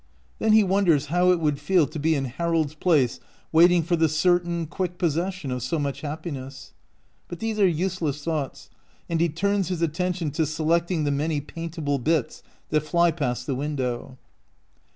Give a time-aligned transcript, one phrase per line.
[0.39, 3.19] Then he wonders how it would feel to be in Harold's place
[3.51, 6.73] waiting for the certain, quick possession of so much happiness.
[7.27, 8.71] But these are useless thoughts,
[9.07, 13.53] and he turns his attention to selecting the many paintable bits that fly past the
[13.53, 14.17] win dow.